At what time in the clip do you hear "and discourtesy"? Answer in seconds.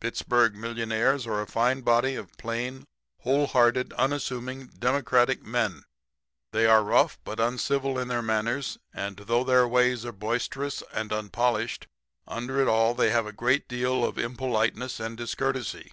14.98-15.92